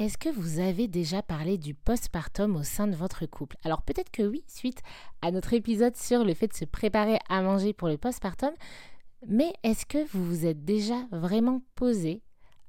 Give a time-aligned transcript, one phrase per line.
[0.00, 3.58] Est-ce que vous avez déjà parlé du postpartum au sein de votre couple?
[3.64, 4.80] Alors peut-être que oui, suite
[5.20, 8.54] à notre épisode sur le fait de se préparer à manger pour le postpartum,
[9.26, 12.22] mais est-ce que vous vous êtes déjà vraiment posé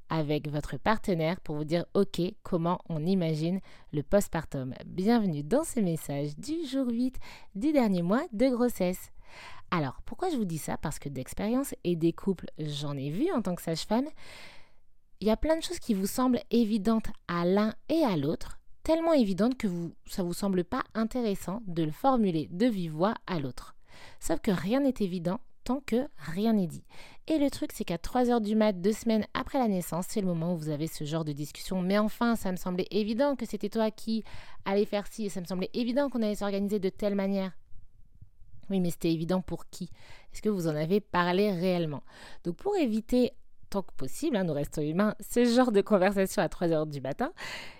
[0.09, 3.61] avec votre partenaire pour vous dire OK, comment on imagine
[3.93, 4.73] le postpartum?
[4.85, 7.15] Bienvenue dans ce message du jour 8
[7.55, 9.09] du dernier mois de grossesse.
[9.73, 10.75] Alors, pourquoi je vous dis ça?
[10.75, 14.09] Parce que d'expérience et des couples, j'en ai vu en tant que sage-femme,
[15.22, 18.59] il y a plein de choses qui vous semblent évidentes à l'un et à l'autre,
[18.84, 19.68] tellement évidentes que
[20.08, 23.76] ça ne vous semble pas intéressant de le formuler de vive voix à l'autre.
[24.20, 26.84] Sauf que rien n'est évident tant que rien n'est dit.
[27.28, 30.22] Et le truc, c'est qu'à 3 heures du mat, deux semaines après la naissance, c'est
[30.22, 31.84] le moment où vous avez ce genre de discussion.
[31.84, 34.23] Mais enfin, ça me semblait évident que c'était toi qui
[34.66, 37.52] allais faire ci, et ça me semblait évident qu'on allait s'organiser de telle manière.
[38.72, 39.92] Oui, mais c'était évident pour qui?
[40.34, 42.02] Est-ce que vous en avez parlé réellement?
[42.44, 43.34] Donc pour éviter
[43.71, 47.02] tant que possible, hein, nous restons humains, ce genre de conversation à 3 heures du
[47.02, 47.31] matin,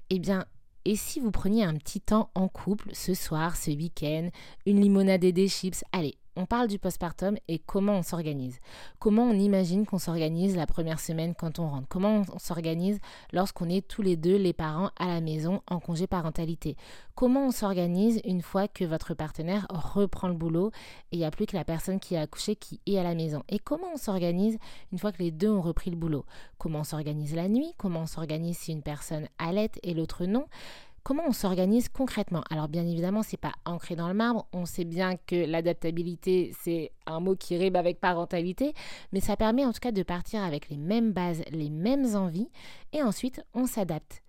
[0.10, 0.46] eh bien,
[0.86, 4.30] et si vous preniez un petit temps en couple, ce soir, ce week-end,
[4.66, 8.60] une limonade et des chips, allez, on parle du postpartum et comment on s'organise.
[9.00, 11.88] Comment on imagine qu'on s'organise la première semaine quand on rentre?
[11.90, 13.00] Comment on s'organise
[13.34, 16.78] lorsqu'on est tous les deux les parents à la maison en congé parentalité?
[17.16, 20.72] Comment on s'organise une fois que votre partenaire reprend le boulot
[21.12, 23.16] et il n'y a plus que la personne qui a accouché qui est à la
[23.16, 23.44] maison?
[23.50, 24.58] Et comment on s'organise
[24.92, 26.26] une fois que les deux ont repris le boulot?
[26.58, 27.74] Comment on s'organise la nuit?
[27.78, 30.46] Comment on s'organise si une personne allait et l'autre non?
[31.04, 32.44] Comment on s'organise concrètement?
[32.52, 34.48] Alors bien évidemment, c'est pas ancré dans le marbre.
[34.54, 38.74] On sait bien que l'adaptabilité, c'est un mot qui rime avec parentalité,
[39.12, 42.50] mais ça permet en tout cas de partir avec les mêmes bases, les mêmes envies,
[42.94, 44.22] et ensuite on s'adapte.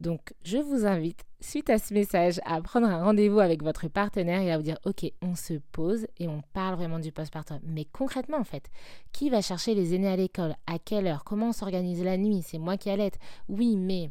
[0.00, 4.40] Donc je vous invite, suite à ce message, à prendre un rendez-vous avec votre partenaire
[4.40, 7.60] et à vous dire, ok, on se pose et on parle vraiment du postpartum.
[7.64, 8.70] Mais concrètement, en fait,
[9.12, 10.56] qui va chercher les aînés à l'école?
[10.66, 11.22] À quelle heure?
[11.22, 12.42] Comment on s'organise la nuit?
[12.42, 13.12] C'est moi qui allais.
[13.48, 14.10] Oui, mais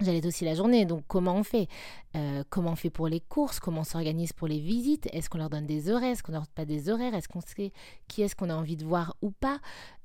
[0.00, 1.68] J'allais aussi la journée, donc comment on fait?
[2.16, 3.60] Euh, Comment on fait pour les courses?
[3.60, 5.06] Comment on s'organise pour les visites?
[5.12, 6.12] Est-ce qu'on leur donne des horaires?
[6.12, 7.14] Est-ce qu'on leur donne pas des horaires?
[7.14, 7.70] Est-ce qu'on sait
[8.08, 9.58] qui est-ce qu'on a envie de voir ou pas?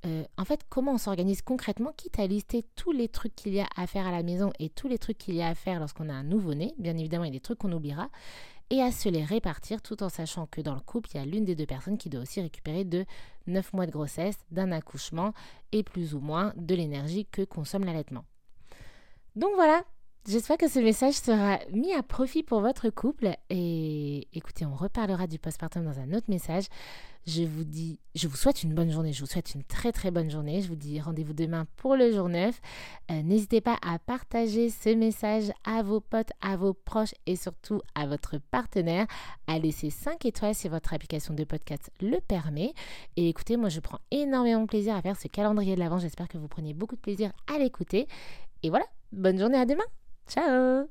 [0.06, 3.62] Euh, En fait, comment on s'organise concrètement Quitte à lister tous les trucs qu'il y
[3.62, 5.80] a à faire à la maison et tous les trucs qu'il y a à faire
[5.80, 6.74] lorsqu'on a un nouveau-né.
[6.78, 8.10] Bien évidemment, il y a des trucs qu'on oubliera.
[8.72, 11.26] Et à se les répartir tout en sachant que dans le couple, il y a
[11.26, 13.06] l'une des deux personnes qui doit aussi récupérer de
[13.48, 15.34] 9 mois de grossesse, d'un accouchement
[15.72, 18.26] et plus ou moins de l'énergie que consomme l'allaitement.
[19.36, 19.84] Donc voilà,
[20.30, 23.36] j'espère que ce message sera mis à profit pour votre couple.
[23.50, 26.68] Et écoutez, on reparlera du postpartum dans un autre message.
[27.28, 29.12] Je vous dis, je vous souhaite une bonne journée.
[29.12, 30.62] Je vous souhaite une très très bonne journée.
[30.62, 32.62] Je vous dis rendez-vous demain pour le jour 9.
[33.12, 37.82] Euh, n'hésitez pas à partager ce message à vos potes, à vos proches et surtout
[37.94, 39.08] à votre partenaire.
[39.48, 42.74] À laisser 5 étoiles si votre application de podcast le permet.
[43.18, 46.00] Et écoutez, moi je prends énormément plaisir à faire ce calendrier de l'avant.
[46.00, 48.08] J'espère que vous preniez beaucoup de plaisir à l'écouter.
[48.64, 49.86] Et voilà, bonne journée à demain.
[50.28, 50.90] Ciao